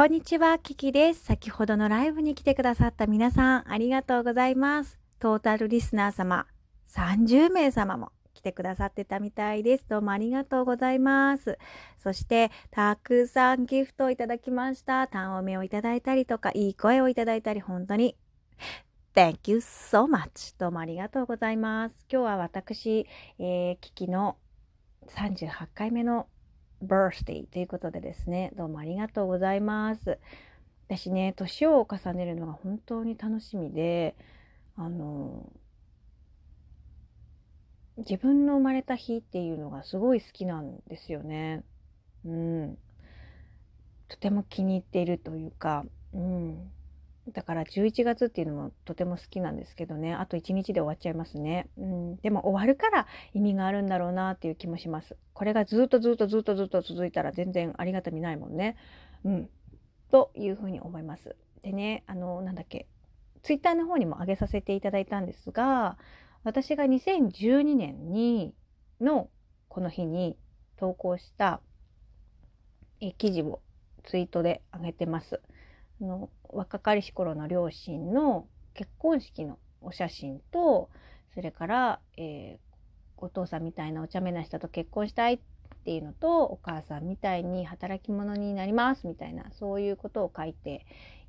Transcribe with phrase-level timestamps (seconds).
[0.00, 1.24] こんにちは、キキです。
[1.24, 4.98] 先ほどのライブに来てくださった皆さん、ありがとうございます。
[5.18, 6.46] トータルリスナー様、
[6.88, 9.84] 30名様も来てくださってたみたいです。
[9.90, 11.58] どうもありがとうございます。
[11.98, 15.06] そして、たくさんギフトをいただきました。
[15.06, 18.16] 単おめをいただいたりとか、いい声をいただいたり、本当に
[19.14, 20.54] Thank you so much.
[20.58, 22.06] どうもありがとうございます。
[22.10, 23.06] 今日は私、
[23.38, 24.38] えー、キキの
[25.08, 26.26] 38回目の
[26.84, 30.18] birthday ということでですね、どうもありがとうございます。
[30.88, 34.16] 私ね、年を重ねるのが本当に楽しみで、
[34.76, 35.50] あの、
[37.98, 41.62] 自分の生まれた日っていうのがすごい好きなんですよね。
[42.24, 42.78] うん。
[44.08, 46.70] とても気に入っているというか、うん。
[47.32, 50.14] だから11月っていうのもとても好きなんですけどね。
[50.14, 55.16] あと1日で終わっちゃいますね、うん、でも終わるから意味があるんだろうなっていう気もします。
[55.32, 58.76] これがずっとずっとずっとずっと続いたら全然ありがたみないもんね。
[59.24, 59.50] うん。
[60.10, 61.36] というふうに思います。
[61.62, 62.86] でねあのなんだっけ。
[63.42, 65.96] ツイッターの方にも上げさせていただいたんですが
[66.44, 68.54] 私が2012年に
[69.00, 69.30] の
[69.68, 70.36] この日に
[70.76, 71.62] 投稿した
[73.00, 73.60] え記事を
[74.04, 75.40] ツイートで上げてます。
[76.00, 80.90] の若かりし頃の両親の結婚式のお写真と
[81.34, 85.38] それから、えー、お父さんみたいなお茶目な人と結婚したいっ
[85.84, 90.84] ていうのとお母さんみたいに働き者になりますみたいなそういうことを書いて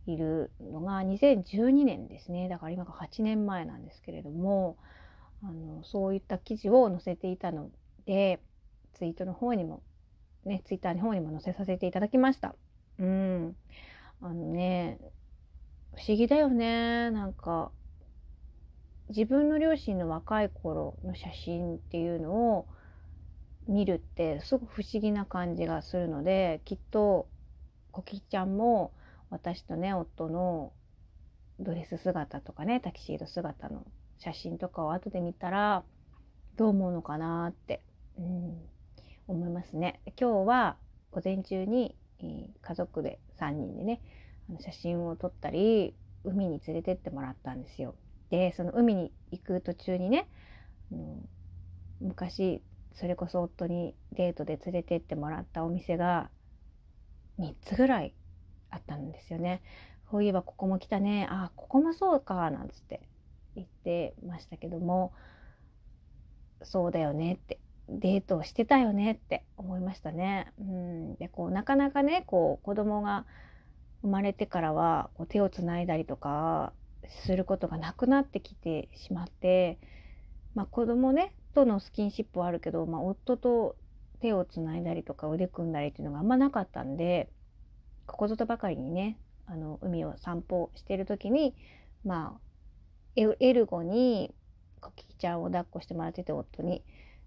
[0.08, 4.78] いるのが2012年ですねだから今が8年前なんですけれども
[5.44, 7.70] あのそういった記事を載せていたの
[8.06, 8.40] で
[8.94, 9.82] ツイートの方にも
[10.46, 12.56] ねツイッターの方にも載せさせていただきました。
[13.00, 13.56] うん
[14.22, 15.00] あのね
[15.96, 17.72] 不思議だよねなんか
[19.10, 22.68] 自分の両親の若い頃の写真っていうのを
[23.68, 27.28] 見るってすごく不思議な感じがするのできっと
[27.92, 28.94] コキちゃんも
[29.30, 30.72] 私とね夫の
[31.60, 33.86] ドレス姿とかねタキシード姿の
[34.18, 35.84] 写真とかを後で見たら
[36.58, 37.82] どう思うのかなって、
[38.18, 38.62] うん、
[39.28, 40.00] 思いますね。
[40.20, 40.78] 今日は
[41.12, 41.96] 午前中に
[42.62, 44.02] 家族で3人でね
[44.60, 47.96] 写真を撮ったり海に連れてってもらったんですよ。
[48.30, 50.30] でその海に行く途中にね、
[50.92, 51.30] うん、
[52.00, 52.62] 昔
[52.94, 56.30] それこそ夫にデートで連れてってもらったお店が
[57.40, 58.14] 3つぐらい
[58.70, 59.62] あったんですよね。
[60.10, 63.02] そういえばここも来たねあここもそうかなんつって
[63.56, 65.14] 言ってましたけども
[66.64, 67.60] そうだよねって
[68.00, 70.52] デートをしてたよねって思いましたね。
[70.60, 73.26] うん、でこうなかなかねこう子供が
[74.02, 76.74] 生まれてからはこう手をつないだりとか
[77.08, 79.78] することがなくなってきてしまって、
[80.56, 83.76] まあ、子供ねとのスキンシップはあるけど、まあ、夫と
[84.22, 87.30] 手をつないだりとか腕組んだりっていうのがあんまなかったんで
[88.06, 91.56] ここぞとばかりにねあの海を散歩してる時に
[92.06, 92.42] まあ
[93.16, 94.34] エルゴに
[94.80, 96.84] コキちゃんを抱っこしてもらってて夫に。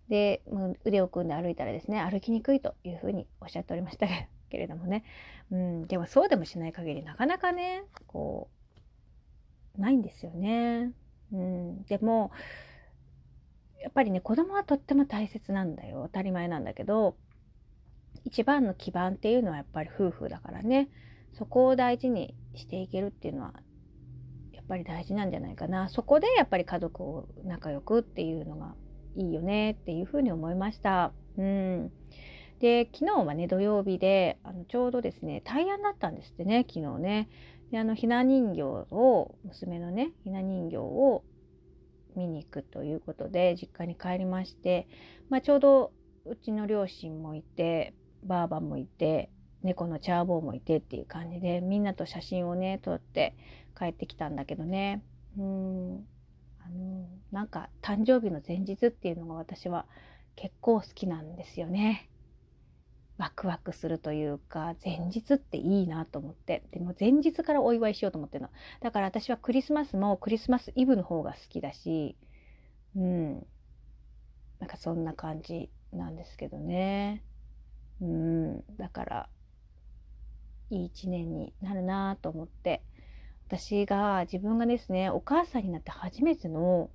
[0.09, 0.43] で
[0.85, 4.07] 腕を組んで歩いたらですね歩きにくいというふうにおっしゃっておりました。
[4.51, 5.03] けれどもね、
[5.51, 8.49] うん、でもそうでもしない限りなかなかねこ
[9.77, 10.93] うないんですよね。
[11.33, 12.31] うん、でも
[13.83, 16.03] やっぱりね子供はとっても大切なんだよ。
[16.05, 17.17] 当たり前なんだけど
[18.25, 20.89] 一番の基盤っていうのはやっぱり夫婦だからね。
[21.33, 23.55] そこを大事にしていけるっていうのは
[24.53, 25.89] やっぱり大事なんじゃないかな。
[25.89, 28.75] そこでやっぱり家族を仲良くっていうのが
[29.17, 31.13] いいよねっていうふうに思いました。
[31.37, 31.93] うん、
[32.61, 37.29] で昨日はね土曜日であのちょうどですね大安だったんですってね昨日ね。
[37.71, 41.25] であのひな人形を娘のねひな人形を
[42.17, 44.87] 見に行くということで実家に帰りまして、
[45.29, 45.93] まあ、ちょうど
[46.25, 49.31] うちの両親もいてばあばもいて
[49.63, 53.35] 猫のチャーボーもいてっていう感じでみんなと写真をね撮って
[53.77, 55.03] 帰ってきたんだけどね。
[55.37, 56.07] うん
[56.65, 59.87] あのなんか誕生日の前日っていうのが私は
[60.37, 62.09] 結構好きなんですよね。
[63.17, 66.65] ワクワクするというか前日っていいなと思って。
[66.73, 68.51] でも前日からお祝いしようと思ってるの。
[68.81, 72.17] だから私はクリスマスもクリスマスイブの方が好きだし
[72.97, 73.47] うん。
[74.59, 77.23] なんかそんな感じなんですけどね。
[78.01, 78.77] うん。
[78.77, 79.29] だから
[80.71, 82.83] いい一年になるなと思って。
[83.57, 86.91] 私が自分がですねお母さんになって初めての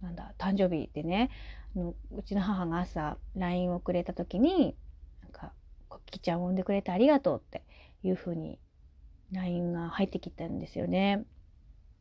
[0.00, 1.30] なんだ誕生日でね
[1.76, 4.74] あのうちの母が朝 LINE をくれた時に
[5.22, 5.52] なんか
[5.90, 7.62] 「コッキーちゃんを産んでくれてありがとう」って
[8.02, 8.58] いう風に
[9.32, 11.24] LINE が入ってきたんですよね。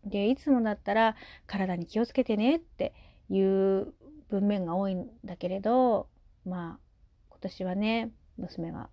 [0.06, 2.94] でいつもだったら「体に気をつけてね」って
[3.29, 3.94] いう
[4.29, 6.07] 文面が多いんだけれど
[6.45, 6.79] まあ
[7.29, 8.89] 今年はね娘が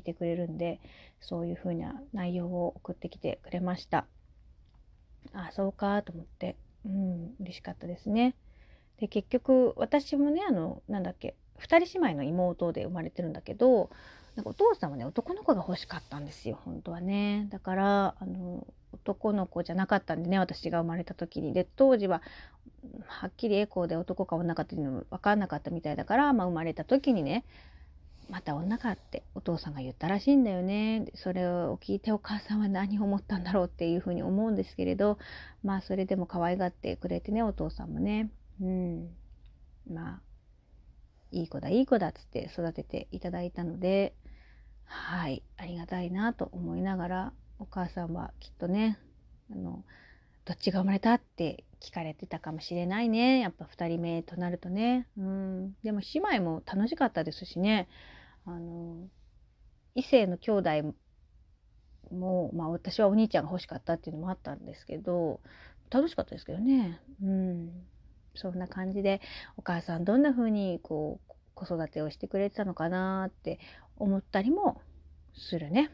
[0.00, 0.80] いてくれるんで
[1.20, 4.06] そういう風な内容を送ってきてくれました。
[5.32, 6.56] あそうかと思って。
[6.86, 8.34] うん嬉しかったですね。
[8.98, 13.90] で結局私もねあのなんだっけ2人姉妹の妹で生まれてるんだけど
[14.36, 17.48] なんかお父さんはね男の子が欲しかったんですよ本当はね。
[17.50, 21.52] だからあの男の子じゃなかったんでね私が生まれた時に。
[21.52, 22.22] で当時は
[23.06, 27.44] はっきりエコーで男か女かっていうのも分かんなかったみたいだから、まあ、生まれた時にね
[28.28, 31.06] また女かってお父さんが言ったらしいんだよね。
[31.14, 35.18] それを聞いてお母さんは何を思ったんだろうっていうふうに思うんですけれど
[35.62, 38.30] まあそれでも可愛がってくれてねお父さんもね。
[38.60, 39.10] うん。
[39.90, 40.20] まあ
[41.30, 44.14] いい子だいい子だっつって育てていただいたので
[44.84, 45.42] はい。
[45.56, 48.98] ありがたいなと思いながらお母さんはきっとね
[49.52, 49.84] あの
[50.44, 53.40] どっちが生まれたって聞かれてたかもしれないね。
[53.40, 55.06] やっぱ2人目となるとね。
[55.18, 55.74] うん。
[55.82, 57.88] でも姉妹も楽しかったですしね。
[58.46, 59.08] あの
[59.94, 60.70] 異性の兄弟
[62.12, 65.40] もまあ私はお兄ちゃんが欲しかったっていうのもあったんですけど
[65.90, 67.70] 楽しかったですけどねうん
[68.34, 69.20] そんな感じで
[69.56, 73.58] お母さんどんな風にこう子育てをしてくれてたのかなって
[73.96, 74.80] 思ったりも
[75.34, 75.90] するね。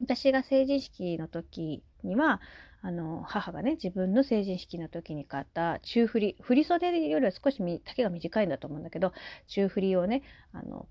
[0.00, 2.40] 私が成人式の時には
[2.80, 9.12] あの母がね自分の成人式の時に買った中振り振り袖よりは少し丈が短いんだと思うんだけど
[9.46, 10.22] 中振りをね
[10.54, 10.88] あの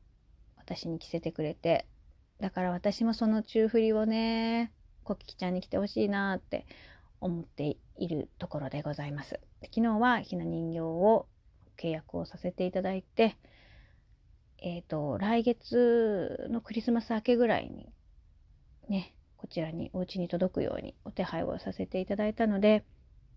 [0.70, 1.88] 私に着せてくれて
[2.40, 4.72] だから私もその中振りをね
[5.04, 6.68] コキキちゃんに着てほしいなって
[7.20, 9.40] 思っているところでございます。
[9.74, 11.26] 昨日はひな人形を
[11.78, 13.36] 契約をさせていただいて、
[14.60, 17.92] えっ、ー、と、来月のクリスマス明けぐらいに
[18.88, 22.84] ね、こちらにお家に届くようにお手配をさせていただいたので、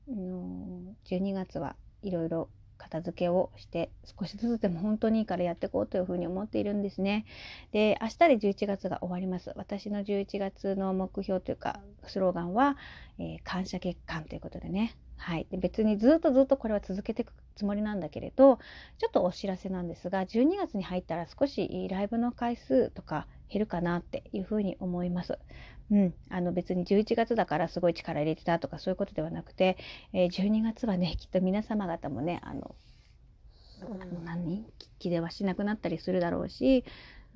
[0.09, 2.49] 12月はいろいろ
[2.83, 7.25] 片付けをして少しずつでも本当にいいからやっていこうというふうに思っているんですね。
[7.71, 9.53] で明日で11月が終わります。
[9.55, 12.77] 私の11月の目標というかスローガンは、
[13.19, 14.97] えー、感謝月間ということでね。
[15.17, 18.59] はい、で別にずっとずっとこれは続けていくつもりなんだけれど
[18.99, 25.39] ちょっとお知らせなんですが12月に入ったら少しライブの回数とか減るかなっていうふうに思います。
[25.93, 29.77] うん、あの別に11月だからすごい力入れてたとかそういうことではなくて、
[30.15, 32.75] えー、12月はね きっと皆様方もねあの
[34.25, 34.65] 何？
[34.99, 36.85] 気ではしなくなったりするだろうし、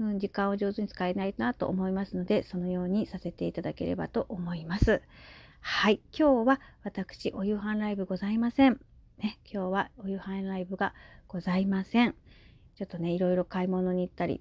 [0.00, 5.02] うん、時間を上手に使えないなと思いますのでそのようにさせていただければと思います。
[5.60, 8.80] はい、今日は私お夕飯ライブございません。
[9.18, 10.94] ね、今日はお夕飯ライブが
[11.28, 12.14] ございません。
[12.76, 14.40] ちょっとねいろいろ買い物に行ったり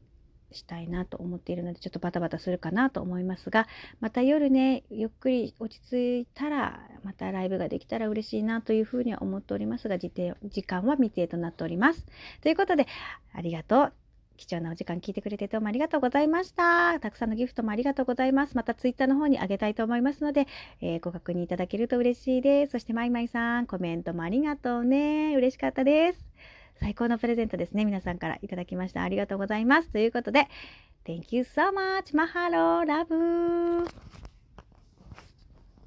[0.55, 3.67] したいなと思っているのでちょっとバタバタするかなと思いますが
[3.99, 10.11] また夜ねゆっくり落ち着いたらまたライブができたら嬉しいなというふうには思っておりますが時
[10.63, 12.05] 間は未定となっております。
[12.41, 12.87] ということで
[13.33, 13.93] ありがとう。
[14.37, 16.99] 貴重なお時間聞いてくれてどうもありがとうございました。
[16.99, 18.55] たくさんのギフトもありがとうございます。
[18.55, 20.47] またツイッターの方にあげたいと思いますので、
[20.81, 22.73] えー、ご確認いただけると嬉しいです。
[22.73, 25.35] そしてマイマイさん、コメントもありがとうね。
[25.35, 26.19] 嬉しかったです。
[26.79, 27.85] 最高のプレゼントですね。
[27.85, 29.03] 皆さんからいただきました。
[29.03, 29.89] ありがとうございます。
[29.89, 30.47] ということで、
[31.05, 32.13] Thank you so much.
[32.13, 32.83] Mahalo.
[32.83, 34.24] Love.